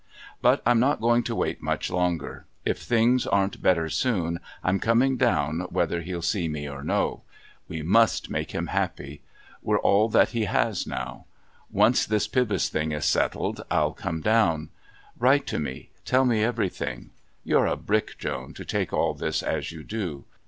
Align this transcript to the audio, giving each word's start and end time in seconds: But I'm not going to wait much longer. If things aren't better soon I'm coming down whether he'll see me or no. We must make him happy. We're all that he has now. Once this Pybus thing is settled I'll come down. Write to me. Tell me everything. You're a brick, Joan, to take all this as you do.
But 0.41 0.63
I'm 0.65 0.79
not 0.79 0.99
going 0.99 1.21
to 1.25 1.35
wait 1.35 1.61
much 1.61 1.91
longer. 1.91 2.47
If 2.65 2.79
things 2.79 3.27
aren't 3.27 3.61
better 3.61 3.87
soon 3.87 4.39
I'm 4.63 4.79
coming 4.79 5.15
down 5.15 5.59
whether 5.69 6.01
he'll 6.01 6.23
see 6.23 6.47
me 6.47 6.67
or 6.67 6.83
no. 6.83 7.21
We 7.67 7.83
must 7.83 8.27
make 8.27 8.49
him 8.49 8.65
happy. 8.73 9.21
We're 9.61 9.77
all 9.77 10.09
that 10.09 10.29
he 10.29 10.45
has 10.45 10.87
now. 10.87 11.25
Once 11.69 12.07
this 12.07 12.27
Pybus 12.27 12.67
thing 12.69 12.91
is 12.91 13.05
settled 13.05 13.61
I'll 13.69 13.93
come 13.93 14.21
down. 14.21 14.69
Write 15.19 15.45
to 15.45 15.59
me. 15.59 15.91
Tell 16.03 16.25
me 16.25 16.41
everything. 16.43 17.11
You're 17.43 17.67
a 17.67 17.75
brick, 17.77 18.17
Joan, 18.17 18.55
to 18.55 18.65
take 18.65 18.91
all 18.91 19.13
this 19.13 19.43
as 19.43 19.71
you 19.71 19.83
do. 19.83 20.25